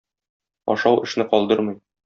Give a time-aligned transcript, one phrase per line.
[0.75, 1.81] Ашау эшне калдырмый.